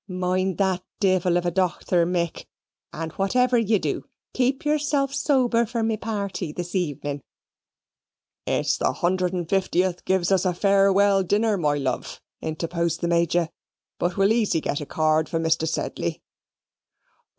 (Mind 0.07 0.57
that 0.57 0.81
divvle 0.99 1.37
of 1.37 1.45
a 1.45 1.51
docther, 1.51 2.07
Mick, 2.07 2.45
and 2.91 3.11
whatever 3.11 3.55
ye 3.55 3.77
du, 3.77 4.03
keep 4.33 4.65
yourself 4.65 5.13
sober 5.13 5.63
for 5.63 5.83
me 5.83 5.95
party 5.95 6.51
this 6.51 6.73
evening.)" 6.73 7.21
"It's 8.47 8.77
the 8.79 8.85
150th 9.03 10.03
gives 10.05 10.31
us 10.31 10.43
a 10.43 10.55
farewell 10.55 11.21
dinner, 11.21 11.55
my 11.55 11.75
love," 11.75 12.19
interposed 12.41 13.01
the 13.01 13.07
Major, 13.07 13.49
"but 13.99 14.17
we'll 14.17 14.33
easy 14.33 14.59
get 14.59 14.81
a 14.81 14.87
card 14.87 15.29
for 15.29 15.39
Mr. 15.39 15.67
Sedley." 15.67 16.23